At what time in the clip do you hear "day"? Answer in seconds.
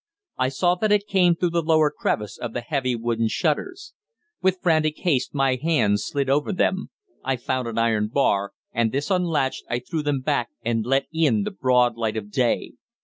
12.31-12.71